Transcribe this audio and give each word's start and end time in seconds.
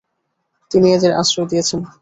তিনি 0.71 0.87
এঁদের 0.93 1.11
আশ্রয় 1.13 1.47
দিয়েছেন। 1.47 1.79